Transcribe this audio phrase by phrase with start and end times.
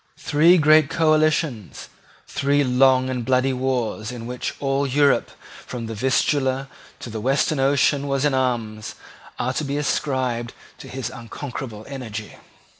[0.17, 1.89] Three great coalitions,
[2.25, 5.29] three long and bloody wars in which all Europe
[5.67, 6.69] from the Vistula
[7.01, 8.95] to the Western Ocean was in arms,
[9.37, 12.35] are to be ascribed to his unconquerable energy.